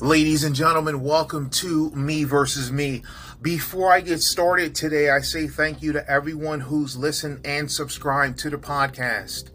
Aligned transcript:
Ladies 0.00 0.42
and 0.42 0.56
gentlemen, 0.56 1.02
welcome 1.02 1.48
to 1.50 1.88
Me 1.90 2.24
versus 2.24 2.72
Me. 2.72 3.04
Before 3.40 3.92
I 3.92 4.00
get 4.00 4.20
started 4.20 4.74
today, 4.74 5.08
I 5.08 5.20
say 5.20 5.46
thank 5.46 5.82
you 5.82 5.92
to 5.92 6.10
everyone 6.10 6.58
who's 6.58 6.96
listened 6.96 7.46
and 7.46 7.70
subscribed 7.70 8.40
to 8.40 8.50
the 8.50 8.56
podcast. 8.56 9.50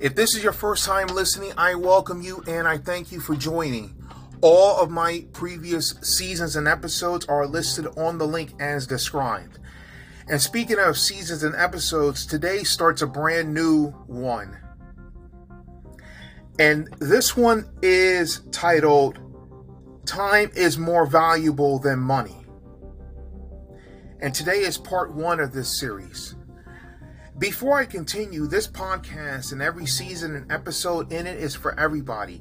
If 0.00 0.14
this 0.14 0.34
is 0.34 0.42
your 0.42 0.54
first 0.54 0.86
time 0.86 1.08
listening, 1.08 1.52
I 1.58 1.74
welcome 1.74 2.22
you 2.22 2.42
and 2.46 2.66
I 2.66 2.78
thank 2.78 3.12
you 3.12 3.20
for 3.20 3.36
joining. 3.36 3.94
All 4.40 4.80
of 4.80 4.90
my 4.90 5.26
previous 5.34 5.90
seasons 6.00 6.56
and 6.56 6.66
episodes 6.66 7.26
are 7.26 7.46
listed 7.46 7.86
on 7.98 8.16
the 8.16 8.26
link 8.26 8.54
as 8.60 8.86
described. 8.86 9.58
And 10.28 10.40
speaking 10.40 10.78
of 10.78 10.96
seasons 10.96 11.42
and 11.42 11.54
episodes, 11.54 12.24
today 12.24 12.64
starts 12.64 13.02
a 13.02 13.06
brand 13.06 13.52
new 13.52 13.90
one. 14.06 14.56
And 16.58 16.88
this 17.00 17.36
one 17.36 17.68
is 17.82 18.40
titled 18.50 19.27
Time 20.08 20.50
is 20.56 20.78
More 20.78 21.04
Valuable 21.04 21.78
Than 21.78 21.98
Money. 21.98 22.46
And 24.22 24.34
today 24.34 24.60
is 24.60 24.78
part 24.78 25.12
one 25.12 25.38
of 25.38 25.52
this 25.52 25.78
series. 25.78 26.34
Before 27.36 27.78
I 27.78 27.84
continue, 27.84 28.46
this 28.46 28.66
podcast 28.66 29.52
and 29.52 29.60
every 29.60 29.84
season 29.84 30.34
and 30.34 30.50
episode 30.50 31.12
in 31.12 31.26
it 31.26 31.38
is 31.38 31.54
for 31.54 31.78
everybody. 31.78 32.40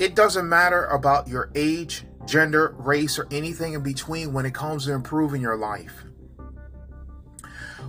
It 0.00 0.16
doesn't 0.16 0.48
matter 0.48 0.86
about 0.86 1.28
your 1.28 1.52
age, 1.54 2.06
gender, 2.26 2.74
race, 2.76 3.20
or 3.20 3.28
anything 3.30 3.74
in 3.74 3.84
between 3.84 4.32
when 4.32 4.44
it 4.44 4.52
comes 4.52 4.86
to 4.86 4.92
improving 4.92 5.40
your 5.40 5.56
life. 5.56 6.02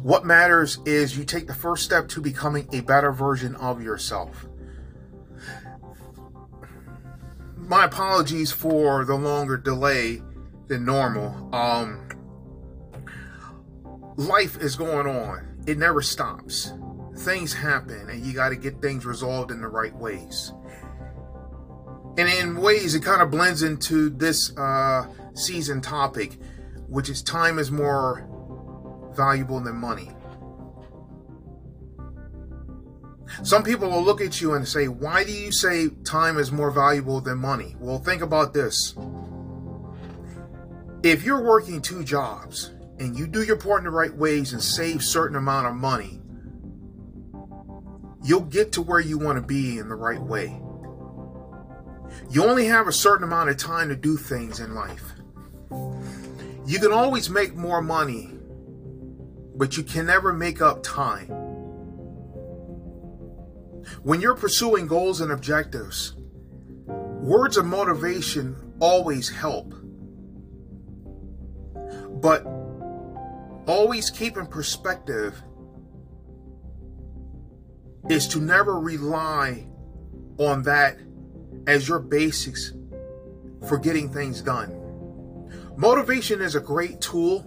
What 0.03 0.27
matters 0.27 0.77
is 0.85 1.17
you 1.17 1.25
take 1.25 1.47
the 1.47 1.55
first 1.55 1.85
step 1.85 2.07
to 2.09 2.21
becoming 2.21 2.69
a 2.71 2.81
better 2.81 3.11
version 3.11 3.55
of 3.55 3.81
yourself. 3.81 4.45
My 7.71 7.85
apologies 7.85 8.51
for 8.51 9.05
the 9.05 9.15
longer 9.15 9.55
delay 9.55 10.21
than 10.67 10.83
normal. 10.83 11.55
Um, 11.55 12.09
life 14.17 14.57
is 14.57 14.75
going 14.75 15.07
on, 15.07 15.63
it 15.65 15.77
never 15.77 16.01
stops. 16.01 16.73
Things 17.19 17.53
happen, 17.53 18.09
and 18.09 18.25
you 18.25 18.33
got 18.33 18.49
to 18.49 18.57
get 18.57 18.81
things 18.81 19.05
resolved 19.05 19.51
in 19.51 19.61
the 19.61 19.69
right 19.69 19.95
ways. 19.95 20.51
And 22.17 22.27
in 22.27 22.57
ways, 22.57 22.93
it 22.93 23.03
kind 23.03 23.21
of 23.21 23.31
blends 23.31 23.63
into 23.63 24.09
this 24.09 24.51
uh, 24.57 25.07
season 25.33 25.79
topic, 25.79 26.39
which 26.89 27.07
is 27.07 27.23
time 27.23 27.57
is 27.57 27.71
more 27.71 28.27
valuable 29.15 29.61
than 29.61 29.77
money. 29.77 30.11
Some 33.43 33.63
people 33.63 33.89
will 33.89 34.03
look 34.03 34.21
at 34.21 34.41
you 34.41 34.53
and 34.53 34.67
say, 34.67 34.87
Why 34.87 35.23
do 35.23 35.31
you 35.31 35.51
say 35.51 35.89
time 36.03 36.37
is 36.37 36.51
more 36.51 36.71
valuable 36.71 37.21
than 37.21 37.37
money? 37.37 37.75
Well, 37.79 37.99
think 37.99 38.21
about 38.21 38.53
this. 38.53 38.95
If 41.03 41.23
you're 41.23 41.43
working 41.43 41.81
two 41.81 42.03
jobs 42.03 42.71
and 42.99 43.17
you 43.17 43.25
do 43.25 43.43
your 43.43 43.57
part 43.57 43.79
in 43.79 43.85
the 43.85 43.89
right 43.89 44.13
ways 44.13 44.53
and 44.53 44.61
save 44.61 45.03
certain 45.03 45.35
amount 45.35 45.67
of 45.67 45.75
money, 45.75 46.21
you'll 48.23 48.41
get 48.41 48.71
to 48.73 48.81
where 48.81 48.99
you 48.99 49.17
want 49.17 49.37
to 49.37 49.41
be 49.41 49.79
in 49.79 49.89
the 49.89 49.95
right 49.95 50.21
way. 50.21 50.61
You 52.29 52.45
only 52.45 52.67
have 52.67 52.87
a 52.87 52.93
certain 52.93 53.23
amount 53.23 53.49
of 53.49 53.57
time 53.57 53.89
to 53.89 53.95
do 53.95 54.17
things 54.17 54.59
in 54.59 54.75
life. 54.75 55.13
You 56.67 56.79
can 56.79 56.91
always 56.91 57.29
make 57.29 57.55
more 57.55 57.81
money, 57.81 58.29
but 59.55 59.77
you 59.77 59.83
can 59.83 60.05
never 60.05 60.31
make 60.31 60.61
up 60.61 60.83
time. 60.83 61.40
When 64.03 64.21
you're 64.21 64.35
pursuing 64.35 64.87
goals 64.87 65.21
and 65.21 65.31
objectives, 65.31 66.13
words 66.87 67.57
of 67.57 67.65
motivation 67.65 68.73
always 68.79 69.29
help. 69.29 69.73
But 72.21 72.45
always 73.67 74.09
keep 74.09 74.37
in 74.37 74.47
perspective 74.47 75.41
is 78.09 78.27
to 78.29 78.39
never 78.39 78.79
rely 78.79 79.67
on 80.37 80.63
that 80.63 80.97
as 81.67 81.87
your 81.87 81.99
basics 81.99 82.73
for 83.67 83.77
getting 83.77 84.11
things 84.11 84.41
done. 84.41 84.77
Motivation 85.77 86.41
is 86.41 86.55
a 86.55 86.59
great 86.59 86.99
tool, 86.99 87.45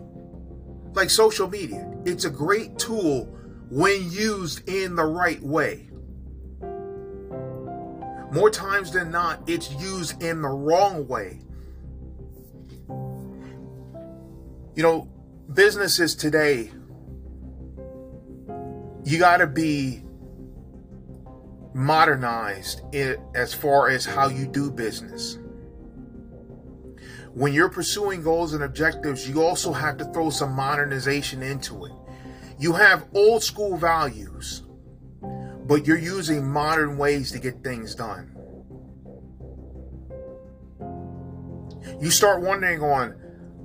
like 0.95 1.11
social 1.11 1.49
media. 1.49 1.93
It's 2.05 2.25
a 2.25 2.31
great 2.31 2.79
tool 2.79 3.25
when 3.69 4.11
used 4.11 4.69
in 4.69 4.95
the 4.95 5.05
right 5.05 5.43
way. 5.43 5.91
More 8.35 8.51
times 8.51 8.91
than 8.91 9.13
not, 9.13 9.49
it's 9.49 9.71
used 9.75 10.21
in 10.21 10.43
the 10.43 10.49
wrong 10.49 11.07
way. 11.07 11.39
You 14.75 14.83
know, 14.83 15.09
businesses 15.53 16.17
today, 16.17 16.73
you 19.05 19.21
got 19.21 19.37
to 19.37 19.47
be 19.47 20.03
modernized 21.75 22.83
as 23.37 23.55
far 23.55 23.89
as 23.89 24.05
how 24.05 24.29
you 24.29 24.49
do 24.49 24.69
business. 24.69 25.39
When 27.35 27.53
you're 27.53 27.69
pursuing 27.69 28.25
goals 28.25 28.53
and 28.53 28.65
objectives, 28.65 29.29
you 29.29 29.45
also 29.45 29.73
have 29.73 29.97
to 29.99 30.07
throw 30.07 30.31
some 30.31 30.51
modernization 30.51 31.41
into 31.41 31.85
it. 31.85 31.93
You 32.59 32.73
have 32.73 33.07
old 33.15 33.45
school 33.45 33.77
values, 33.77 34.65
but 35.65 35.87
you're 35.87 35.99
using 35.99 36.47
modern 36.47 36.99
ways 36.99 37.33
to 37.33 37.39
get 37.39 37.63
things 37.63 37.95
done. 37.95 38.31
You 42.01 42.11
start 42.11 42.43
wondering 42.43 42.83
on 42.83 43.17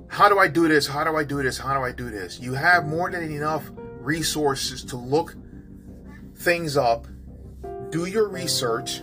how 0.08 0.28
do 0.28 0.38
I 0.38 0.48
do 0.48 0.66
this? 0.66 0.86
How 0.86 1.04
do 1.04 1.16
I 1.16 1.24
do 1.24 1.42
this? 1.42 1.58
How 1.58 1.74
do 1.74 1.80
I 1.80 1.92
do 1.92 2.10
this? 2.10 2.40
You 2.40 2.54
have 2.54 2.86
more 2.86 3.10
than 3.10 3.22
enough 3.30 3.70
resources 4.00 4.82
to 4.84 4.96
look 4.96 5.36
things 6.36 6.76
up, 6.76 7.06
do 7.90 8.06
your 8.06 8.28
research, 8.28 9.02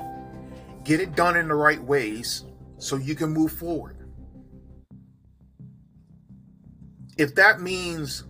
get 0.84 1.00
it 1.00 1.16
done 1.16 1.38
in 1.38 1.47
the 1.47 1.56
right 1.56 1.81
ways 1.81 2.46
so 2.78 2.96
you 2.96 3.16
can 3.16 3.30
move 3.30 3.52
forward. 3.52 3.96
If 7.18 7.36
that 7.36 7.62
means 7.62 8.24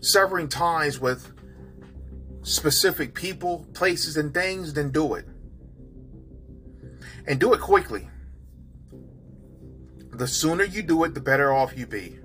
severing 0.00 0.48
ties 0.48 1.00
with 1.00 1.33
specific 2.44 3.14
people, 3.14 3.66
places, 3.74 4.16
and 4.16 4.32
things, 4.32 4.74
then 4.74 4.90
do 4.90 5.14
it. 5.14 5.26
And 7.26 7.40
do 7.40 7.52
it 7.54 7.60
quickly. 7.60 8.08
The 10.12 10.28
sooner 10.28 10.62
you 10.62 10.82
do 10.82 11.02
it, 11.04 11.14
the 11.14 11.20
better 11.20 11.52
off 11.52 11.76
you 11.76 11.86
be. 11.86 12.18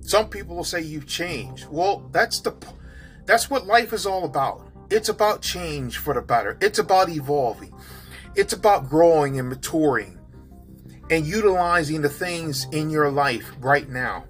Some 0.00 0.28
people 0.28 0.56
will 0.56 0.64
say 0.64 0.82
you've 0.82 1.06
changed. 1.06 1.68
Well, 1.70 2.08
that's 2.12 2.40
the 2.40 2.52
that's 3.24 3.48
what 3.48 3.66
life 3.66 3.92
is 3.92 4.04
all 4.04 4.24
about. 4.24 4.68
It's 4.90 5.08
about 5.08 5.40
change 5.40 5.98
for 5.98 6.12
the 6.12 6.20
better. 6.20 6.58
It's 6.60 6.80
about 6.80 7.08
evolving. 7.08 7.72
It's 8.34 8.52
about 8.52 8.90
growing 8.90 9.38
and 9.38 9.48
maturing 9.48 10.18
and 11.12 11.26
utilizing 11.26 12.00
the 12.00 12.08
things 12.08 12.66
in 12.72 12.88
your 12.88 13.10
life 13.10 13.52
right 13.58 13.86
now. 13.90 14.24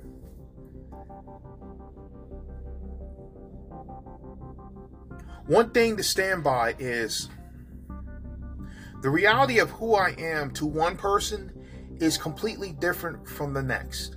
One 5.47 5.70
thing 5.70 5.97
to 5.97 6.03
stand 6.03 6.43
by 6.43 6.75
is 6.81 7.29
the 9.00 9.11
reality 9.11 9.61
of 9.61 9.70
who 9.70 9.94
I 9.94 10.17
am 10.19 10.50
to 10.55 10.67
one 10.67 10.96
person 10.96 11.52
is 12.00 12.19
completely 12.19 12.73
different 12.73 13.28
from 13.28 13.55
the 13.55 13.62
next. 13.62 14.17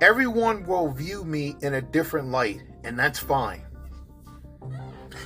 Everyone 0.00 0.66
will 0.66 0.90
view 0.90 1.22
me 1.22 1.54
in 1.62 1.74
a 1.74 1.80
different 1.80 2.32
light, 2.32 2.60
and 2.82 2.98
that's 2.98 3.20
fine. 3.20 3.64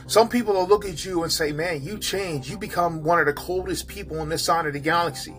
Some 0.06 0.28
people 0.28 0.52
will 0.52 0.68
look 0.68 0.84
at 0.84 1.02
you 1.02 1.22
and 1.22 1.32
say, 1.32 1.50
Man, 1.50 1.82
you 1.82 1.98
changed. 1.98 2.50
You 2.50 2.58
become 2.58 3.02
one 3.02 3.20
of 3.20 3.24
the 3.24 3.32
coldest 3.32 3.88
people 3.88 4.20
on 4.20 4.28
this 4.28 4.44
side 4.44 4.66
of 4.66 4.74
the 4.74 4.78
galaxy. 4.78 5.34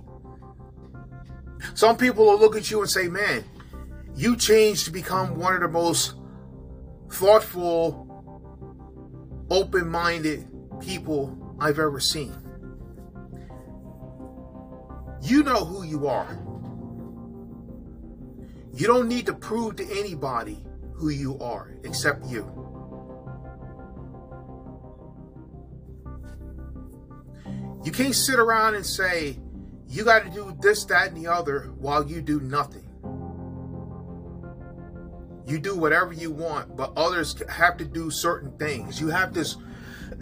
Some 1.73 1.97
people 1.97 2.25
will 2.25 2.39
look 2.39 2.55
at 2.55 2.69
you 2.69 2.81
and 2.81 2.89
say, 2.89 3.07
Man, 3.07 3.43
you 4.15 4.35
changed 4.35 4.85
to 4.85 4.91
become 4.91 5.37
one 5.37 5.55
of 5.55 5.61
the 5.61 5.67
most 5.67 6.15
thoughtful, 7.09 8.09
open 9.49 9.89
minded 9.89 10.47
people 10.81 11.55
I've 11.59 11.79
ever 11.79 11.99
seen. 11.99 12.33
You 15.21 15.43
know 15.43 15.63
who 15.63 15.83
you 15.83 16.07
are. 16.07 16.37
You 18.73 18.87
don't 18.87 19.07
need 19.07 19.25
to 19.27 19.33
prove 19.33 19.77
to 19.77 19.99
anybody 19.99 20.63
who 20.93 21.09
you 21.09 21.39
are 21.39 21.75
except 21.83 22.25
you. 22.25 22.43
You 27.83 27.91
can't 27.91 28.15
sit 28.15 28.39
around 28.39 28.75
and 28.75 28.85
say, 28.85 29.37
you 29.93 30.03
got 30.03 30.23
to 30.23 30.29
do 30.29 30.57
this, 30.61 30.85
that, 30.85 31.09
and 31.09 31.17
the 31.17 31.31
other 31.31 31.71
while 31.77 32.05
you 32.05 32.21
do 32.21 32.39
nothing. 32.39 32.83
you 35.45 35.59
do 35.59 35.75
whatever 35.75 36.13
you 36.13 36.31
want, 36.31 36.75
but 36.75 36.93
others 36.95 37.35
have 37.49 37.77
to 37.77 37.85
do 37.85 38.09
certain 38.09 38.51
things. 38.57 38.99
You 38.99 39.09
have 39.09 39.33
this, 39.33 39.57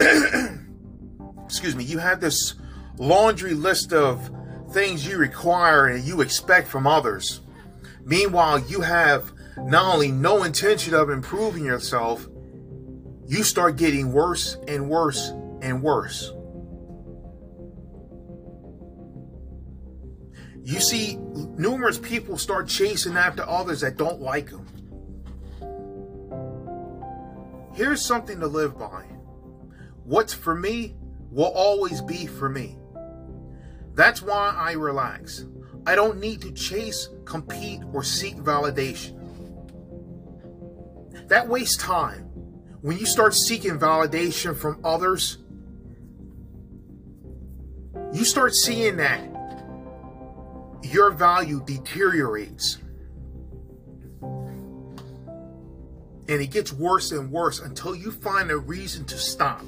excuse 1.44 1.76
me, 1.76 1.84
you 1.84 1.98
have 1.98 2.20
this 2.20 2.54
laundry 2.98 3.54
list 3.54 3.92
of 3.92 4.30
things 4.72 5.06
you 5.06 5.18
require 5.18 5.86
and 5.86 6.04
you 6.04 6.20
expect 6.20 6.68
from 6.68 6.86
others. 6.86 7.40
Meanwhile, 8.04 8.60
you 8.60 8.80
have 8.80 9.32
not 9.56 9.94
only 9.94 10.10
no 10.10 10.42
intention 10.42 10.94
of 10.94 11.10
improving 11.10 11.64
yourself, 11.64 12.26
you 13.26 13.44
start 13.44 13.76
getting 13.76 14.12
worse 14.12 14.56
and 14.66 14.88
worse 14.88 15.28
and 15.60 15.82
worse. 15.82 16.32
You 20.72 20.80
see, 20.80 21.18
numerous 21.58 21.98
people 21.98 22.38
start 22.38 22.66
chasing 22.66 23.14
after 23.14 23.46
others 23.46 23.82
that 23.82 23.98
don't 23.98 24.22
like 24.22 24.48
them. 24.50 24.66
Here's 27.74 28.02
something 28.02 28.40
to 28.40 28.46
live 28.46 28.78
by 28.78 29.04
what's 30.04 30.32
for 30.32 30.54
me 30.54 30.96
will 31.30 31.52
always 31.54 32.00
be 32.00 32.26
for 32.26 32.48
me. 32.48 32.78
That's 33.94 34.22
why 34.22 34.54
I 34.56 34.72
relax. 34.72 35.44
I 35.86 35.94
don't 35.94 36.18
need 36.18 36.40
to 36.40 36.50
chase, 36.52 37.10
compete, 37.26 37.82
or 37.92 38.02
seek 38.02 38.36
validation. 38.36 39.18
That 41.28 41.48
wastes 41.48 41.76
time. 41.76 42.30
When 42.80 42.96
you 42.96 43.04
start 43.04 43.34
seeking 43.34 43.78
validation 43.78 44.56
from 44.56 44.80
others, 44.82 45.36
you 48.14 48.24
start 48.24 48.54
seeing 48.54 48.96
that 48.96 49.31
your 50.82 51.10
value 51.10 51.62
deteriorates. 51.64 52.78
And 56.28 56.40
it 56.40 56.50
gets 56.50 56.72
worse 56.72 57.12
and 57.12 57.30
worse 57.30 57.60
until 57.60 57.94
you 57.94 58.10
find 58.10 58.50
a 58.50 58.56
reason 58.56 59.04
to 59.06 59.18
stop. 59.18 59.64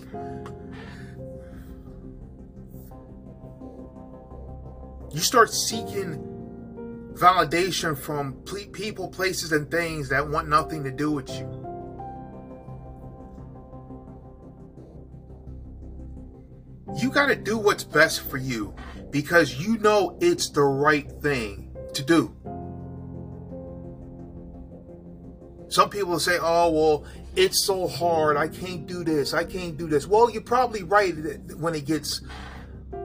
You 5.12 5.20
start 5.20 5.52
seeking 5.52 6.18
validation 7.14 7.96
from 7.96 8.34
people, 8.72 9.08
places, 9.08 9.52
and 9.52 9.70
things 9.70 10.08
that 10.08 10.28
want 10.28 10.48
nothing 10.48 10.82
to 10.84 10.90
do 10.90 11.12
with 11.12 11.30
you. 11.30 11.63
Got 17.14 17.26
to 17.26 17.36
do 17.36 17.56
what's 17.56 17.84
best 17.84 18.28
for 18.28 18.36
you 18.36 18.74
because 19.10 19.60
you 19.60 19.78
know 19.78 20.18
it's 20.20 20.50
the 20.50 20.62
right 20.62 21.10
thing 21.22 21.74
to 21.94 22.02
do. 22.02 22.34
Some 25.68 25.90
people 25.90 26.18
say, 26.20 26.38
oh, 26.40 26.70
well, 26.70 27.04
it's 27.36 27.64
so 27.64 27.88
hard. 27.88 28.36
I 28.36 28.48
can't 28.48 28.86
do 28.86 29.02
this. 29.02 29.32
I 29.34 29.44
can't 29.44 29.76
do 29.76 29.88
this. 29.88 30.06
Well, 30.06 30.30
you're 30.30 30.42
probably 30.42 30.82
right 30.82 31.14
when 31.56 31.74
it 31.74 31.86
gets 31.86 32.20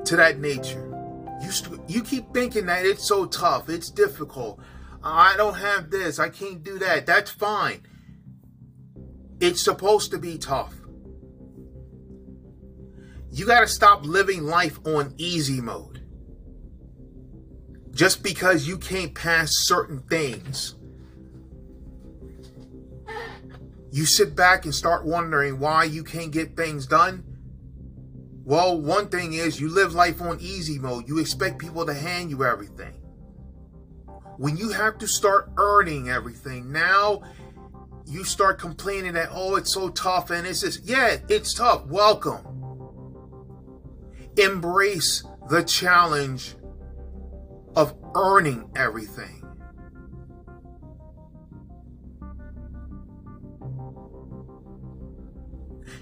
to 0.05 0.15
that 0.15 0.39
nature. 0.39 0.85
You, 1.41 1.51
st- 1.51 1.81
you 1.87 2.03
keep 2.03 2.33
thinking 2.33 2.65
that 2.65 2.85
it's 2.85 3.07
so 3.07 3.25
tough, 3.25 3.69
it's 3.69 3.89
difficult. 3.89 4.59
I 5.03 5.35
don't 5.37 5.55
have 5.55 5.89
this, 5.89 6.19
I 6.19 6.29
can't 6.29 6.63
do 6.63 6.77
that. 6.79 7.05
That's 7.05 7.31
fine. 7.31 7.81
It's 9.39 9.63
supposed 9.63 10.11
to 10.11 10.17
be 10.17 10.37
tough. 10.37 10.78
You 13.31 13.45
got 13.45 13.61
to 13.61 13.67
stop 13.67 14.05
living 14.05 14.43
life 14.43 14.79
on 14.85 15.13
easy 15.17 15.61
mode. 15.61 16.03
Just 17.91 18.23
because 18.23 18.67
you 18.67 18.77
can't 18.77 19.13
pass 19.13 19.51
certain 19.53 20.01
things. 20.09 20.75
You 23.91 24.05
sit 24.05 24.35
back 24.35 24.65
and 24.65 24.73
start 24.73 25.05
wondering 25.05 25.59
why 25.59 25.85
you 25.85 26.03
can't 26.03 26.31
get 26.31 26.55
things 26.55 26.85
done 26.85 27.23
well, 28.49 28.81
one 28.81 29.09
thing 29.09 29.33
is 29.33 29.61
you 29.61 29.69
live 29.69 29.93
life 29.93 30.23
on 30.23 30.39
easy 30.39 30.79
mode. 30.79 31.07
You 31.07 31.19
expect 31.19 31.59
people 31.59 31.85
to 31.85 31.93
hand 31.93 32.31
you 32.31 32.43
everything. 32.43 32.95
When 34.37 34.57
you 34.57 34.71
have 34.71 34.97
to 34.97 35.07
start 35.07 35.51
earning 35.57 36.09
everything, 36.09 36.71
now 36.71 37.21
you 38.07 38.23
start 38.23 38.57
complaining 38.57 39.13
that, 39.13 39.29
oh, 39.31 39.55
it's 39.55 39.71
so 39.71 39.89
tough. 39.89 40.31
And 40.31 40.47
it's 40.47 40.61
just, 40.61 40.83
yeah, 40.83 41.17
it's 41.29 41.53
tough. 41.53 41.85
Welcome. 41.85 42.48
Embrace 44.39 45.25
the 45.49 45.63
challenge 45.63 46.55
of 47.75 47.93
earning 48.15 48.71
everything. 48.73 49.43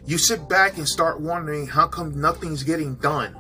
You 0.06 0.20
sit 0.20 0.48
back 0.48 0.78
and 0.78 0.88
start 0.88 1.20
wondering 1.20 1.66
how 1.66 1.88
come 1.88 2.22
nothing's 2.22 2.62
getting 2.62 2.94
done. 2.96 3.36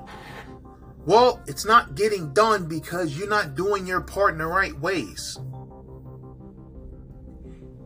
Well, 1.05 1.43
it's 1.45 1.65
not 1.65 1.93
getting 1.93 2.33
done 2.33 2.67
because 2.67 3.15
you're 3.15 3.29
not 3.29 3.53
doing 3.53 3.85
your 3.85 4.01
part 4.01 4.33
in 4.33 4.39
the 4.39 4.47
right 4.47 4.77
ways. 4.79 5.39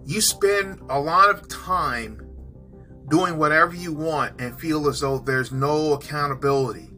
You 0.06 0.22
spend 0.22 0.80
a 0.90 1.00
lot 1.00 1.30
of 1.30 1.50
time 1.50 2.26
doing 3.10 3.38
whatever 3.38 3.76
you 3.76 3.92
want 3.92 4.40
and 4.40 4.58
feel 4.58 4.88
as 4.88 5.02
though 5.02 5.20
there's 5.20 5.52
no 5.52 5.94
accountability. 5.94 6.91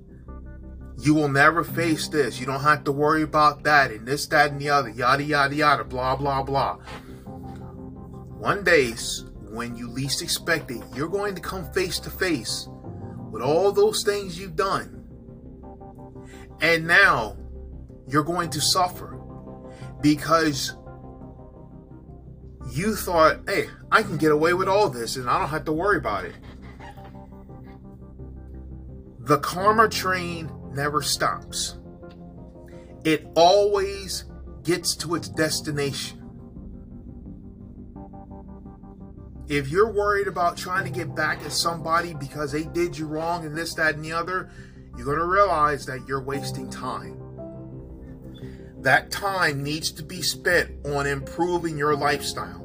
You 0.98 1.14
will 1.14 1.30
never 1.30 1.64
face 1.64 2.08
this. 2.08 2.40
You 2.40 2.46
don't 2.46 2.62
have 2.62 2.84
to 2.86 2.92
worry 2.92 3.24
about 3.24 3.64
that 3.64 3.92
and 3.92 4.08
this, 4.08 4.28
that, 4.28 4.52
and 4.52 4.62
the 4.62 4.70
other, 4.70 4.90
yada, 4.90 5.24
yada, 5.24 5.56
yada, 5.56 5.84
blah, 5.84 6.16
blah, 6.16 6.44
blah. 6.44 6.76
One 8.38 8.64
day, 8.64 8.94
when 9.50 9.76
you 9.76 9.90
least 9.90 10.22
expect 10.22 10.72
it, 10.72 10.82
you're 10.96 11.08
going 11.08 11.36
to 11.36 11.42
come 11.42 11.72
face 11.72 12.00
to 12.00 12.10
face 12.10 12.68
with 13.32 13.42
all 13.42 13.72
those 13.72 14.04
things 14.04 14.40
you've 14.40 14.56
done. 14.56 15.00
And 16.62 16.88
now 16.88 17.38
you're 18.08 18.24
going 18.24 18.50
to 18.52 18.62
suffer 18.62 19.20
because 20.02 20.76
you 22.72 22.96
thought, 22.96 23.42
hey, 23.48 23.68
I 23.92 24.04
can 24.04 24.18
get 24.18 24.32
away 24.32 24.54
with 24.54 24.68
all 24.68 24.90
this 24.90 25.16
and 25.16 25.30
I 25.30 25.40
don't 25.40 25.50
have 25.50 25.66
to 25.66 25.72
worry 25.72 25.98
about 25.98 26.26
it. 26.26 26.36
The 29.20 29.38
karma 29.40 29.88
train 29.88 30.52
never 30.74 31.02
stops, 31.02 31.78
it 33.04 33.28
always 33.36 34.26
gets 34.64 34.96
to 34.96 35.16
its 35.16 35.30
destination. 35.30 36.20
If 39.48 39.68
you're 39.68 39.92
worried 39.92 40.28
about 40.28 40.56
trying 40.56 40.86
to 40.86 40.90
get 40.90 41.14
back 41.16 41.44
at 41.44 41.52
somebody 41.52 42.14
because 42.14 42.52
they 42.52 42.64
did 42.64 42.98
you 42.98 43.08
wrong 43.08 43.46
and 43.46 43.58
this, 43.58 43.74
that, 43.76 43.96
and 43.96 44.04
the 44.04 44.14
other, 44.14 44.50
you're 44.96 45.06
going 45.06 45.18
to 45.18 45.26
realize 45.26 45.86
that 45.86 46.08
you're 46.08 46.24
wasting 46.24 46.70
time. 46.70 47.20
That 48.80 49.12
time 49.12 49.64
needs 49.64 49.92
to 49.92 50.04
be 50.04 50.22
spent 50.22 50.86
on 50.86 51.08
improving 51.08 51.78
your 51.78 51.96
lifestyle. 51.96 52.62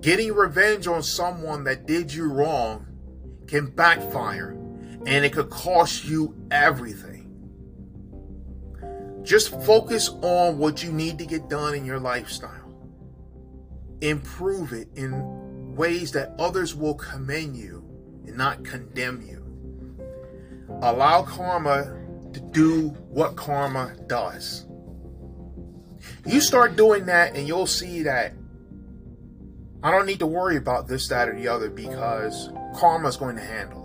Getting 0.00 0.34
revenge 0.34 0.86
on 0.86 1.02
someone 1.02 1.64
that 1.64 1.86
did 1.86 2.12
you 2.12 2.30
wrong 2.30 2.86
can 3.46 3.66
backfire 3.66 4.57
and 5.06 5.24
it 5.24 5.32
could 5.32 5.50
cost 5.50 6.04
you 6.04 6.34
everything. 6.50 7.18
Just 9.22 9.50
focus 9.62 10.08
on 10.22 10.58
what 10.58 10.82
you 10.82 10.92
need 10.92 11.18
to 11.18 11.26
get 11.26 11.48
done 11.48 11.74
in 11.74 11.84
your 11.84 12.00
lifestyle. 12.00 12.52
Improve 14.00 14.72
it 14.72 14.88
in 14.94 15.74
ways 15.76 16.12
that 16.12 16.34
others 16.38 16.74
will 16.74 16.94
commend 16.94 17.56
you 17.56 17.84
and 18.26 18.36
not 18.36 18.64
condemn 18.64 19.22
you. 19.22 19.44
Allow 20.82 21.22
karma 21.22 21.84
to 22.32 22.40
do 22.40 22.88
what 23.10 23.36
karma 23.36 23.94
does. 24.06 24.66
You 26.26 26.40
start 26.40 26.76
doing 26.76 27.06
that, 27.06 27.34
and 27.34 27.46
you'll 27.46 27.66
see 27.66 28.02
that 28.02 28.34
I 29.82 29.90
don't 29.90 30.06
need 30.06 30.18
to 30.18 30.26
worry 30.26 30.56
about 30.56 30.88
this, 30.88 31.08
that, 31.08 31.28
or 31.28 31.36
the 31.36 31.48
other 31.48 31.70
because 31.70 32.50
karma 32.76 33.08
is 33.08 33.16
going 33.16 33.36
to 33.36 33.42
handle 33.42 33.77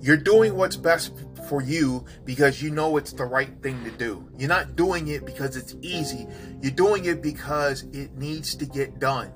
You're 0.00 0.16
doing 0.16 0.54
what's 0.54 0.76
best 0.76 1.12
for 1.48 1.62
you 1.62 2.04
because 2.24 2.62
you 2.62 2.70
know 2.70 2.96
it's 2.96 3.12
the 3.12 3.24
right 3.24 3.50
thing 3.62 3.82
to 3.84 3.90
do. 3.90 4.28
You're 4.38 4.48
not 4.48 4.76
doing 4.76 5.08
it 5.08 5.26
because 5.26 5.56
it's 5.56 5.74
easy. 5.82 6.26
You're 6.60 6.72
doing 6.72 7.04
it 7.06 7.22
because 7.22 7.82
it 7.92 8.16
needs 8.16 8.54
to 8.56 8.66
get 8.66 9.00
done. 9.00 9.32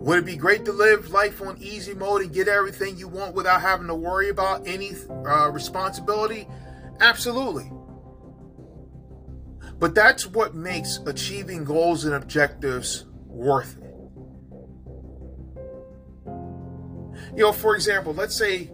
Would 0.00 0.20
it 0.20 0.24
be 0.24 0.36
great 0.36 0.64
to 0.64 0.72
live 0.72 1.10
life 1.10 1.42
on 1.42 1.58
easy 1.58 1.92
mode 1.92 2.22
and 2.22 2.32
get 2.32 2.48
everything 2.48 2.96
you 2.96 3.06
want 3.06 3.34
without 3.34 3.60
having 3.60 3.86
to 3.88 3.94
worry 3.94 4.30
about 4.30 4.66
any 4.66 4.92
uh, 5.26 5.50
responsibility? 5.50 6.48
Absolutely. 7.00 7.70
But 9.78 9.94
that's 9.94 10.26
what 10.26 10.54
makes 10.54 11.00
achieving 11.06 11.64
goals 11.64 12.04
and 12.04 12.14
objectives 12.14 13.04
worth 13.26 13.79
You 17.34 17.44
know, 17.44 17.52
for 17.52 17.74
example, 17.74 18.12
let's 18.12 18.36
say 18.36 18.70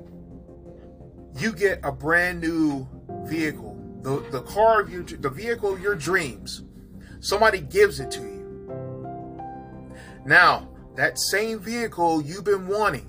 you 1.39 1.53
get 1.53 1.81
a 1.83 1.93
brand 1.93 2.41
new 2.41 2.89
vehicle, 3.25 3.77
the, 4.03 4.25
the 4.31 4.43
car 4.43 4.81
of 4.81 4.91
your, 4.91 5.03
the 5.03 5.31
vehicle 5.31 5.75
of 5.75 5.81
your 5.81 5.95
dreams. 5.95 6.63
Somebody 7.21 7.61
gives 7.61 8.01
it 8.01 8.11
to 8.13 8.21
you. 8.21 8.37
Now, 10.25 10.69
that 10.97 11.19
same 11.19 11.61
vehicle 11.61 12.23
you've 12.23 12.45
been 12.45 12.67
wanting, 12.67 13.09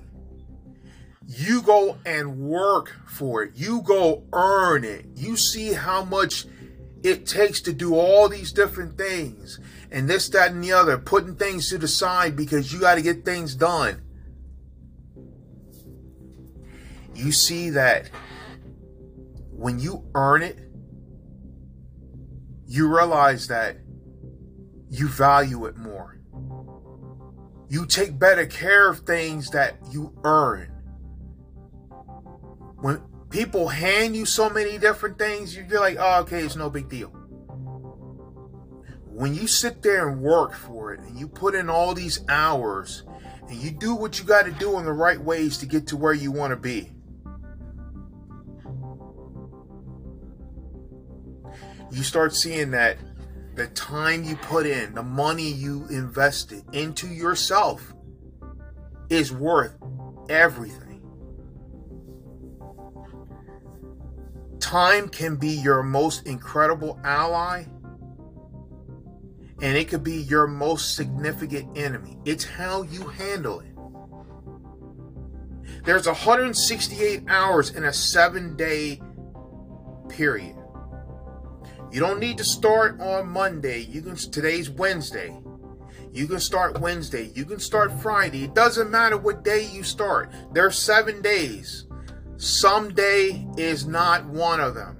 you 1.26 1.62
go 1.62 1.98
and 2.04 2.38
work 2.38 2.94
for 3.06 3.42
it. 3.42 3.52
You 3.54 3.82
go 3.82 4.24
earn 4.32 4.84
it. 4.84 5.06
You 5.14 5.36
see 5.36 5.72
how 5.72 6.04
much 6.04 6.46
it 7.02 7.26
takes 7.26 7.60
to 7.62 7.72
do 7.72 7.94
all 7.94 8.28
these 8.28 8.52
different 8.52 8.98
things 8.98 9.60
and 9.90 10.08
this, 10.08 10.28
that, 10.30 10.50
and 10.50 10.62
the 10.62 10.72
other, 10.72 10.98
putting 10.98 11.36
things 11.36 11.70
to 11.70 11.78
the 11.78 11.88
side 11.88 12.36
because 12.36 12.72
you 12.72 12.80
got 12.80 12.96
to 12.96 13.02
get 13.02 13.24
things 13.24 13.54
done. 13.54 14.02
You 17.18 17.32
see 17.32 17.70
that 17.70 18.10
when 19.50 19.80
you 19.80 20.08
earn 20.14 20.44
it, 20.44 20.56
you 22.68 22.86
realize 22.86 23.48
that 23.48 23.78
you 24.88 25.08
value 25.08 25.66
it 25.66 25.76
more. 25.76 26.20
You 27.68 27.86
take 27.86 28.20
better 28.20 28.46
care 28.46 28.88
of 28.88 29.00
things 29.00 29.50
that 29.50 29.78
you 29.90 30.16
earn. 30.22 30.66
When 32.76 33.02
people 33.30 33.66
hand 33.66 34.14
you 34.14 34.24
so 34.24 34.48
many 34.48 34.78
different 34.78 35.18
things, 35.18 35.56
you're 35.56 35.80
like, 35.80 35.96
oh, 35.98 36.20
okay, 36.20 36.44
it's 36.44 36.54
no 36.54 36.70
big 36.70 36.88
deal. 36.88 37.08
When 39.06 39.34
you 39.34 39.48
sit 39.48 39.82
there 39.82 40.08
and 40.08 40.20
work 40.22 40.54
for 40.54 40.94
it 40.94 41.00
and 41.00 41.18
you 41.18 41.26
put 41.26 41.56
in 41.56 41.68
all 41.68 41.94
these 41.94 42.24
hours 42.28 43.02
and 43.48 43.56
you 43.56 43.72
do 43.72 43.96
what 43.96 44.20
you 44.20 44.24
got 44.24 44.44
to 44.44 44.52
do 44.52 44.78
in 44.78 44.84
the 44.84 44.92
right 44.92 45.20
ways 45.20 45.58
to 45.58 45.66
get 45.66 45.88
to 45.88 45.96
where 45.96 46.14
you 46.14 46.30
want 46.30 46.52
to 46.52 46.56
be, 46.56 46.92
you 51.90 52.02
start 52.02 52.34
seeing 52.34 52.70
that 52.72 52.98
the 53.54 53.66
time 53.68 54.24
you 54.24 54.36
put 54.36 54.66
in, 54.66 54.94
the 54.94 55.02
money 55.02 55.50
you 55.50 55.86
invested 55.90 56.62
into 56.72 57.08
yourself 57.08 57.94
is 59.08 59.32
worth 59.32 59.74
everything. 60.28 61.02
Time 64.60 65.08
can 65.08 65.36
be 65.36 65.48
your 65.48 65.82
most 65.82 66.26
incredible 66.26 67.00
ally, 67.02 67.64
and 69.62 69.76
it 69.76 69.88
could 69.88 70.04
be 70.04 70.16
your 70.22 70.46
most 70.46 70.94
significant 70.94 71.76
enemy. 71.76 72.18
It's 72.24 72.44
how 72.44 72.82
you 72.82 73.08
handle 73.08 73.60
it. 73.60 73.74
There's 75.84 76.06
168 76.06 77.24
hours 77.28 77.70
in 77.70 77.84
a 77.84 77.92
seven 77.92 78.56
day 78.56 79.00
period. 80.08 80.57
You 81.90 82.00
don't 82.00 82.20
need 82.20 82.38
to 82.38 82.44
start 82.44 83.00
on 83.00 83.28
Monday. 83.28 83.80
You 83.80 84.02
can 84.02 84.16
today's 84.16 84.68
Wednesday. 84.68 85.34
You 86.12 86.26
can 86.26 86.40
start 86.40 86.80
Wednesday. 86.80 87.30
You 87.34 87.44
can 87.44 87.60
start 87.60 87.92
Friday. 88.00 88.44
It 88.44 88.54
doesn't 88.54 88.90
matter 88.90 89.16
what 89.16 89.44
day 89.44 89.66
you 89.66 89.82
start. 89.82 90.30
There 90.52 90.66
are 90.66 90.70
7 90.70 91.22
days. 91.22 91.86
Someday 92.36 93.46
is 93.56 93.86
not 93.86 94.26
one 94.26 94.60
of 94.60 94.74
them. 94.74 94.96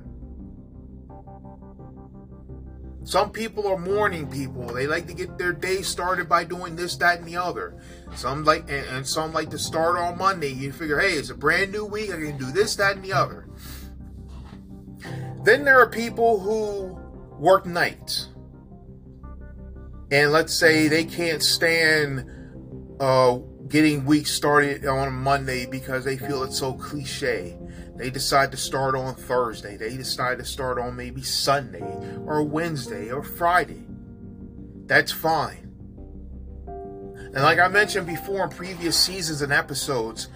Some 3.04 3.30
people 3.30 3.66
are 3.66 3.78
morning 3.78 4.30
people. 4.30 4.66
They 4.66 4.86
like 4.86 5.06
to 5.06 5.14
get 5.14 5.38
their 5.38 5.54
day 5.54 5.80
started 5.80 6.28
by 6.28 6.44
doing 6.44 6.76
this, 6.76 6.94
that, 6.96 7.18
and 7.18 7.26
the 7.26 7.38
other. 7.38 7.80
Some 8.14 8.44
like 8.44 8.70
and, 8.70 8.86
and 8.88 9.06
some 9.06 9.32
like 9.32 9.48
to 9.50 9.58
start 9.58 9.96
on 9.96 10.18
Monday. 10.18 10.52
You 10.52 10.72
figure, 10.72 10.98
hey, 10.98 11.12
it's 11.12 11.30
a 11.30 11.34
brand 11.34 11.72
new 11.72 11.86
week. 11.86 12.10
I 12.10 12.16
can 12.16 12.36
do 12.36 12.52
this, 12.52 12.76
that, 12.76 12.96
and 12.96 13.04
the 13.04 13.14
other. 13.14 13.47
Then 15.48 15.64
there 15.64 15.80
are 15.80 15.88
people 15.88 16.38
who 16.40 16.92
work 17.38 17.64
nights. 17.64 18.28
And 20.10 20.30
let's 20.30 20.52
say 20.52 20.88
they 20.88 21.06
can't 21.06 21.42
stand 21.42 22.26
uh, 23.00 23.38
getting 23.66 24.04
weeks 24.04 24.30
started 24.30 24.84
on 24.84 25.08
a 25.08 25.10
Monday 25.10 25.64
because 25.64 26.04
they 26.04 26.18
feel 26.18 26.42
it's 26.42 26.58
so 26.58 26.74
cliche. 26.74 27.56
They 27.96 28.10
decide 28.10 28.50
to 28.50 28.58
start 28.58 28.94
on 28.94 29.14
Thursday. 29.14 29.78
They 29.78 29.96
decide 29.96 30.36
to 30.36 30.44
start 30.44 30.78
on 30.78 30.94
maybe 30.96 31.22
Sunday 31.22 31.98
or 32.26 32.42
Wednesday 32.42 33.10
or 33.10 33.22
Friday. 33.22 33.86
That's 34.84 35.12
fine. 35.12 35.72
And 36.66 37.42
like 37.42 37.58
I 37.58 37.68
mentioned 37.68 38.06
before 38.06 38.44
in 38.44 38.50
previous 38.50 38.98
seasons 38.98 39.40
and 39.40 39.50
episodes, 39.50 40.28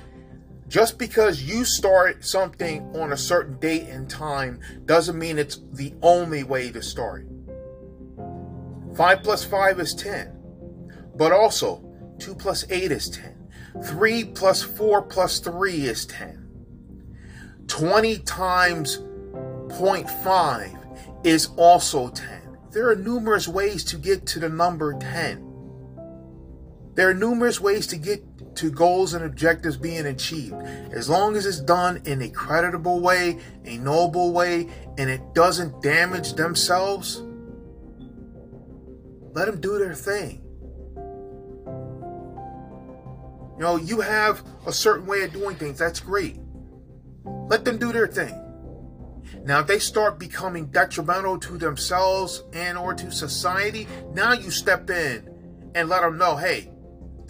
just 0.72 0.98
because 0.98 1.42
you 1.42 1.66
start 1.66 2.24
something 2.24 2.80
on 2.96 3.12
a 3.12 3.16
certain 3.16 3.58
date 3.58 3.90
and 3.90 4.08
time 4.08 4.58
doesn't 4.86 5.18
mean 5.18 5.38
it's 5.38 5.60
the 5.72 5.92
only 6.00 6.44
way 6.44 6.70
to 6.70 6.80
start. 6.80 7.26
5 8.96 9.22
plus 9.22 9.44
5 9.44 9.80
is 9.80 9.94
10. 9.94 10.32
But 11.14 11.30
also, 11.30 11.84
2 12.20 12.34
plus 12.34 12.64
8 12.70 12.90
is 12.90 13.10
10. 13.10 13.50
3 13.84 14.24
plus 14.24 14.62
4 14.62 15.02
plus 15.02 15.40
3 15.40 15.84
is 15.84 16.06
10. 16.06 16.48
20 17.66 18.18
times 18.20 18.96
0.5 18.96 21.26
is 21.26 21.50
also 21.58 22.08
10. 22.08 22.56
There 22.70 22.88
are 22.88 22.96
numerous 22.96 23.46
ways 23.46 23.84
to 23.84 23.98
get 23.98 24.24
to 24.28 24.40
the 24.40 24.48
number 24.48 24.94
10. 24.94 25.51
There 26.94 27.08
are 27.08 27.14
numerous 27.14 27.60
ways 27.60 27.86
to 27.88 27.96
get 27.96 28.22
to 28.56 28.70
goals 28.70 29.14
and 29.14 29.24
objectives 29.24 29.76
being 29.76 30.06
achieved. 30.06 30.54
As 30.92 31.08
long 31.08 31.36
as 31.36 31.46
it's 31.46 31.60
done 31.60 32.02
in 32.04 32.20
a 32.20 32.28
creditable 32.28 33.00
way, 33.00 33.38
a 33.64 33.78
noble 33.78 34.32
way, 34.32 34.68
and 34.98 35.08
it 35.08 35.34
doesn't 35.34 35.82
damage 35.82 36.34
themselves, 36.34 37.22
let 39.32 39.46
them 39.46 39.60
do 39.60 39.78
their 39.78 39.94
thing. 39.94 40.42
You 43.56 43.58
know, 43.58 43.76
you 43.76 44.00
have 44.00 44.42
a 44.66 44.72
certain 44.72 45.06
way 45.06 45.22
of 45.22 45.32
doing 45.32 45.56
things. 45.56 45.78
That's 45.78 46.00
great. 46.00 46.38
Let 47.24 47.64
them 47.64 47.78
do 47.78 47.92
their 47.92 48.08
thing. 48.08 48.38
Now, 49.44 49.60
if 49.60 49.66
they 49.66 49.78
start 49.78 50.18
becoming 50.18 50.66
detrimental 50.66 51.38
to 51.38 51.56
themselves 51.56 52.42
and 52.52 52.76
or 52.76 52.92
to 52.94 53.10
society, 53.10 53.88
now 54.12 54.32
you 54.32 54.50
step 54.50 54.90
in 54.90 55.28
and 55.74 55.88
let 55.88 56.02
them 56.02 56.18
know, 56.18 56.36
hey, 56.36 56.71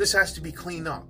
this 0.03 0.13
has 0.13 0.33
to 0.33 0.41
be 0.41 0.51
cleaned 0.51 0.89
up. 0.89 1.09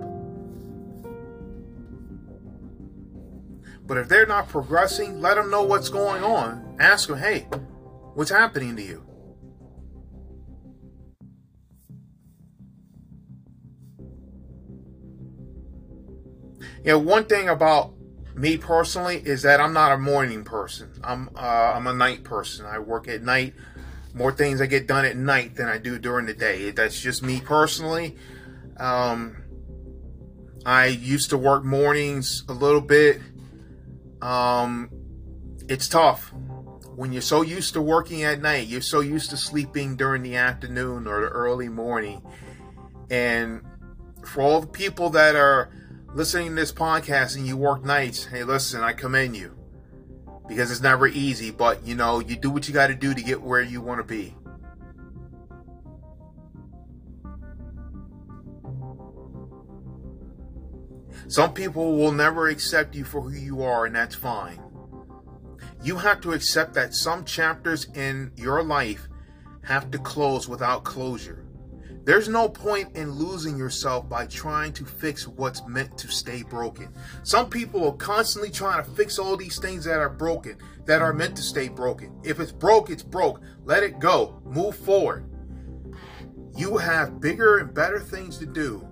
But 3.86 3.96
if 3.96 4.08
they're 4.08 4.26
not 4.26 4.48
progressing, 4.48 5.22
let 5.22 5.36
them 5.36 5.50
know 5.50 5.62
what's 5.62 5.88
going 5.88 6.22
on. 6.22 6.76
Ask 6.78 7.08
them, 7.08 7.16
hey, 7.16 7.48
what's 8.12 8.30
happening 8.30 8.76
to 8.76 8.82
you? 8.82 9.02
You 16.84 16.92
know, 16.92 16.98
one 16.98 17.24
thing 17.24 17.48
about 17.48 17.94
me 18.34 18.58
personally 18.58 19.22
is 19.24 19.40
that 19.40 19.58
I'm 19.58 19.72
not 19.72 19.92
a 19.92 19.96
morning 19.96 20.44
person. 20.44 20.90
I'm 21.02 21.30
uh, 21.34 21.72
I'm 21.74 21.86
a 21.86 21.94
night 21.94 22.24
person. 22.24 22.66
I 22.66 22.78
work 22.78 23.08
at 23.08 23.22
night. 23.22 23.54
More 24.12 24.32
things 24.32 24.60
I 24.60 24.66
get 24.66 24.86
done 24.86 25.06
at 25.06 25.16
night 25.16 25.54
than 25.54 25.70
I 25.70 25.78
do 25.78 25.98
during 25.98 26.26
the 26.26 26.34
day. 26.34 26.72
That's 26.72 27.00
just 27.00 27.22
me 27.22 27.40
personally. 27.40 28.16
Um, 28.76 29.36
I 30.64 30.86
used 30.86 31.30
to 31.30 31.38
work 31.38 31.64
mornings 31.64 32.44
a 32.48 32.52
little 32.52 32.80
bit. 32.80 33.20
Um, 34.20 34.90
it's 35.68 35.88
tough 35.88 36.32
when 36.94 37.12
you're 37.12 37.22
so 37.22 37.42
used 37.42 37.74
to 37.74 37.82
working 37.82 38.22
at 38.22 38.40
night. 38.40 38.68
You're 38.68 38.80
so 38.80 39.00
used 39.00 39.30
to 39.30 39.36
sleeping 39.36 39.96
during 39.96 40.22
the 40.22 40.36
afternoon 40.36 41.06
or 41.06 41.22
the 41.22 41.28
early 41.28 41.68
morning. 41.68 42.22
And 43.10 43.62
for 44.24 44.42
all 44.42 44.60
the 44.60 44.66
people 44.66 45.10
that 45.10 45.34
are 45.34 45.70
listening 46.14 46.50
to 46.50 46.54
this 46.54 46.72
podcast 46.72 47.36
and 47.36 47.46
you 47.46 47.56
work 47.56 47.84
nights, 47.84 48.24
hey, 48.24 48.44
listen, 48.44 48.82
I 48.82 48.92
commend 48.92 49.36
you 49.36 49.56
because 50.48 50.70
it's 50.70 50.80
never 50.80 51.06
easy, 51.06 51.50
but 51.50 51.86
you 51.86 51.94
know, 51.94 52.20
you 52.20 52.36
do 52.36 52.50
what 52.50 52.68
you 52.68 52.74
got 52.74 52.88
to 52.88 52.94
do 52.94 53.14
to 53.14 53.22
get 53.22 53.42
where 53.42 53.62
you 53.62 53.80
want 53.80 53.98
to 54.00 54.04
be. 54.04 54.34
Some 61.32 61.54
people 61.54 61.96
will 61.96 62.12
never 62.12 62.48
accept 62.48 62.94
you 62.94 63.04
for 63.04 63.22
who 63.22 63.30
you 63.30 63.62
are, 63.62 63.86
and 63.86 63.96
that's 63.96 64.14
fine. 64.14 64.60
You 65.82 65.96
have 65.96 66.20
to 66.20 66.32
accept 66.32 66.74
that 66.74 66.92
some 66.92 67.24
chapters 67.24 67.86
in 67.94 68.32
your 68.36 68.62
life 68.62 69.08
have 69.62 69.90
to 69.92 69.98
close 69.98 70.46
without 70.46 70.84
closure. 70.84 71.46
There's 72.04 72.28
no 72.28 72.50
point 72.50 72.94
in 72.94 73.12
losing 73.12 73.56
yourself 73.56 74.10
by 74.10 74.26
trying 74.26 74.74
to 74.74 74.84
fix 74.84 75.26
what's 75.26 75.66
meant 75.66 75.96
to 75.96 76.08
stay 76.08 76.42
broken. 76.42 76.92
Some 77.22 77.48
people 77.48 77.88
are 77.88 77.96
constantly 77.96 78.50
trying 78.50 78.84
to 78.84 78.90
fix 78.90 79.18
all 79.18 79.38
these 79.38 79.58
things 79.58 79.86
that 79.86 80.00
are 80.00 80.10
broken, 80.10 80.58
that 80.84 81.00
are 81.00 81.14
meant 81.14 81.34
to 81.36 81.42
stay 81.42 81.68
broken. 81.68 82.14
If 82.22 82.40
it's 82.40 82.52
broke, 82.52 82.90
it's 82.90 83.02
broke. 83.02 83.40
Let 83.64 83.82
it 83.82 83.98
go. 83.98 84.42
Move 84.44 84.76
forward. 84.76 85.24
You 86.54 86.76
have 86.76 87.22
bigger 87.22 87.56
and 87.56 87.72
better 87.72 88.00
things 88.00 88.36
to 88.36 88.44
do 88.44 88.86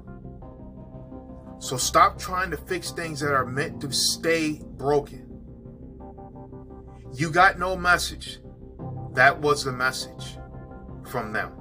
so 1.60 1.76
stop 1.76 2.18
trying 2.18 2.50
to 2.50 2.56
fix 2.56 2.90
things 2.90 3.20
that 3.20 3.32
are 3.32 3.46
meant 3.46 3.80
to 3.82 3.92
stay 3.92 4.60
broken. 4.64 5.26
You 7.14 7.30
got 7.30 7.58
no 7.58 7.76
message. 7.76 8.40
That 9.14 9.40
was 9.40 9.64
the 9.64 9.72
message. 9.72 10.38
from 11.10 11.32
them. 11.32 11.59